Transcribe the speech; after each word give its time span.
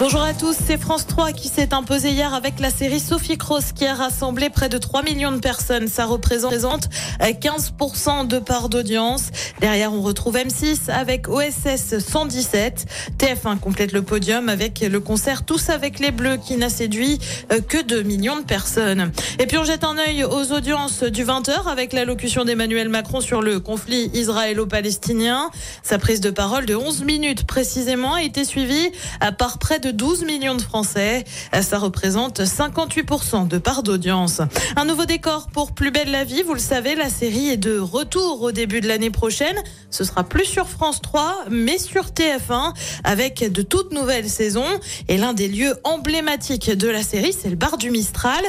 Bonjour 0.00 0.22
à 0.22 0.34
tous, 0.34 0.56
c'est 0.66 0.76
France 0.76 1.06
3 1.06 1.30
qui 1.30 1.46
s'est 1.46 1.72
imposé 1.72 2.10
hier 2.10 2.34
avec 2.34 2.58
la 2.58 2.70
série 2.70 2.98
Sophie 2.98 3.38
Cross 3.38 3.70
qui 3.70 3.86
a 3.86 3.94
rassemblé 3.94 4.50
près 4.50 4.68
de 4.68 4.76
3 4.76 5.04
millions 5.04 5.30
de 5.30 5.38
personnes. 5.38 5.86
Ça 5.86 6.04
représente 6.04 6.88
15% 7.20 8.26
de 8.26 8.40
part 8.40 8.68
d'audience. 8.68 9.30
Derrière, 9.60 9.92
on 9.92 10.02
retrouve 10.02 10.34
M6 10.34 10.90
avec 10.90 11.28
OSS 11.28 12.00
117. 12.00 12.86
TF1 13.18 13.60
complète 13.60 13.92
le 13.92 14.02
podium 14.02 14.48
avec 14.48 14.80
le 14.80 14.98
concert 14.98 15.44
Tous 15.44 15.70
avec 15.70 16.00
les 16.00 16.10
Bleus 16.10 16.38
qui 16.44 16.56
n'a 16.56 16.70
séduit 16.70 17.20
euh, 17.52 17.60
que 17.60 17.80
2 17.80 18.02
millions 18.02 18.36
de 18.36 18.44
personnes. 18.44 19.12
Et 19.38 19.46
puis 19.46 19.58
on 19.58 19.64
jette 19.64 19.84
un 19.84 19.96
œil 19.96 20.24
aux 20.24 20.52
audiences 20.52 21.04
du 21.04 21.24
20h 21.24 21.68
avec 21.70 21.92
l'allocution 21.92 22.44
d'Emmanuel 22.44 22.88
Macron 22.88 23.20
sur 23.20 23.42
le 23.42 23.60
conflit 23.60 24.10
israélo-palestinien. 24.12 25.50
Sa 25.84 25.98
prise 25.98 26.20
de 26.20 26.30
parole 26.30 26.66
de 26.66 26.74
11 26.74 27.04
minutes 27.04 27.46
précisément 27.46 28.14
a 28.14 28.22
été 28.22 28.44
suivie 28.44 28.90
par 29.38 29.58
près 29.58 29.78
de 29.78 29.83
12 29.86 30.24
millions 30.24 30.54
de 30.54 30.62
Français. 30.62 31.24
Ça 31.60 31.78
représente 31.78 32.40
58% 32.40 33.48
de 33.48 33.58
part 33.58 33.82
d'audience. 33.82 34.40
Un 34.76 34.84
nouveau 34.84 35.04
décor 35.04 35.48
pour 35.52 35.72
Plus 35.72 35.90
belle 35.90 36.10
la 36.10 36.24
vie. 36.24 36.42
Vous 36.42 36.54
le 36.54 36.60
savez, 36.60 36.94
la 36.94 37.08
série 37.08 37.48
est 37.48 37.56
de 37.56 37.78
retour 37.78 38.42
au 38.42 38.52
début 38.52 38.80
de 38.80 38.88
l'année 38.88 39.10
prochaine. 39.10 39.56
Ce 39.90 40.04
sera 40.04 40.24
plus 40.24 40.44
sur 40.44 40.68
France 40.68 41.00
3, 41.02 41.46
mais 41.50 41.78
sur 41.78 42.06
TF1 42.06 42.74
avec 43.04 43.50
de 43.50 43.62
toutes 43.62 43.92
nouvelles 43.92 44.28
saisons. 44.28 44.64
Et 45.08 45.16
l'un 45.16 45.32
des 45.32 45.48
lieux 45.48 45.74
emblématiques 45.84 46.70
de 46.70 46.88
la 46.88 47.02
série, 47.02 47.32
c'est 47.32 47.50
le 47.50 47.56
bar 47.56 47.78
du 47.78 47.90
Mistral. 47.90 48.42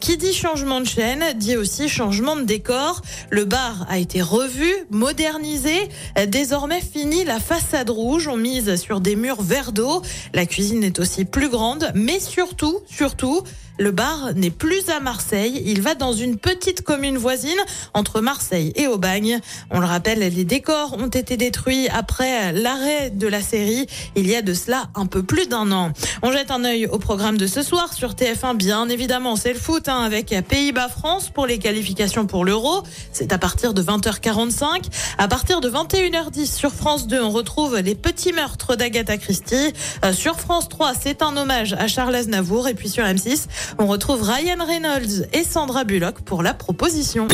Qui 0.00 0.16
dit 0.16 0.32
changement 0.32 0.80
de 0.80 0.86
chaîne, 0.86 1.24
dit 1.36 1.56
aussi 1.56 1.88
changement 1.88 2.36
de 2.36 2.42
décor. 2.42 3.02
Le 3.30 3.44
bar 3.44 3.86
a 3.88 3.98
été 3.98 4.22
revu, 4.22 4.72
modernisé. 4.90 5.88
Désormais 6.28 6.80
fini 6.80 7.24
la 7.24 7.40
façade 7.40 7.90
rouge. 7.90 8.28
On 8.28 8.36
mise 8.36 8.76
sur 8.76 9.00
des 9.00 9.16
murs 9.16 9.42
vert 9.42 9.72
d'eau. 9.72 10.02
La 10.34 10.46
est 10.84 10.98
aussi 10.98 11.24
plus 11.24 11.48
grande, 11.48 11.90
mais 11.94 12.20
surtout, 12.20 12.80
surtout, 12.86 13.42
le 13.78 13.90
bar 13.90 14.34
n'est 14.34 14.50
plus 14.50 14.88
à 14.88 15.00
Marseille. 15.00 15.62
Il 15.66 15.82
va 15.82 15.94
dans 15.94 16.12
une 16.12 16.36
petite 16.36 16.82
commune 16.82 17.16
voisine 17.16 17.58
entre 17.94 18.20
Marseille 18.20 18.72
et 18.76 18.86
Aubagne. 18.86 19.40
On 19.70 19.80
le 19.80 19.86
rappelle, 19.86 20.18
les 20.18 20.44
décors 20.44 20.96
ont 20.98 21.08
été 21.08 21.36
détruits 21.36 21.88
après 21.88 22.52
l'arrêt 22.52 23.10
de 23.10 23.26
la 23.26 23.40
série 23.40 23.86
il 24.16 24.28
y 24.28 24.34
a 24.34 24.42
de 24.42 24.54
cela 24.54 24.88
un 24.94 25.06
peu 25.06 25.22
plus 25.22 25.48
d'un 25.48 25.70
an. 25.72 25.92
On 26.22 26.32
jette 26.32 26.50
un 26.50 26.64
œil 26.64 26.86
au 26.86 26.98
programme 26.98 27.38
de 27.38 27.46
ce 27.46 27.62
soir 27.62 27.92
sur 27.92 28.12
TF1. 28.12 28.56
Bien 28.56 28.88
évidemment, 28.88 29.36
c'est 29.36 29.52
le 29.52 29.58
foot 29.58 29.88
hein, 29.88 30.02
avec 30.02 30.34
Pays-Bas-France 30.48 31.30
pour 31.30 31.46
les 31.46 31.58
qualifications 31.58 32.26
pour 32.26 32.44
l'Euro. 32.44 32.82
C'est 33.12 33.32
à 33.32 33.38
partir 33.38 33.74
de 33.74 33.82
20h45. 33.82 34.86
À 35.18 35.28
partir 35.28 35.60
de 35.60 35.70
21h10 35.70 36.52
sur 36.52 36.72
France 36.72 37.06
2, 37.06 37.22
on 37.22 37.30
retrouve 37.30 37.78
les 37.78 37.94
petits 37.94 38.32
meurtres 38.32 38.76
d'Agatha 38.76 39.16
Christie. 39.18 39.72
Euh, 40.04 40.12
sur 40.12 40.40
France 40.40 40.68
3, 40.68 40.92
c'est 41.00 41.22
un 41.22 41.36
hommage 41.36 41.74
à 41.74 41.88
Charles 41.88 42.14
Aznavour. 42.14 42.68
Et 42.68 42.74
puis 42.74 42.88
sur 42.88 43.04
M6, 43.04 43.46
on 43.78 43.86
retrouve 43.86 44.22
Ryan 44.22 44.64
Reynolds 44.64 45.26
et 45.32 45.44
Sandra 45.44 45.84
Bullock 45.84 46.22
pour 46.22 46.42
la 46.42 46.54
proposition. 46.54 47.28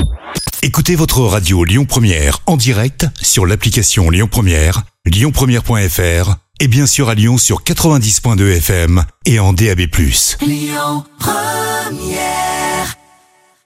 Écoutez 0.63 0.97
votre 0.97 1.21
radio 1.21 1.65
Lyon 1.65 1.85
Première 1.85 2.41
en 2.47 2.57
direct 2.57 3.07
sur 3.21 3.47
l'application 3.47 4.11
Lyon 4.11 4.29
Première, 4.31 4.83
lyonpremière.fr 5.05 6.37
et 6.61 6.69
bien 6.69 6.87
sûr 6.87 7.09
à 7.09 7.15
Lyon 7.15 7.37
sur 7.37 7.63
90.2 7.63 8.57
FM 8.57 9.05
et 9.27 9.39
en 9.39 9.53
DAB+. 9.53 9.81
Lyon 10.41 11.05
Première 11.19 12.54